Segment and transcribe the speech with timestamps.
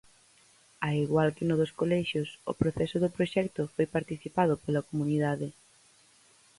[0.85, 5.47] Ao igual que no dos colexios, o proceso do proxecto foi participado pola comunidade.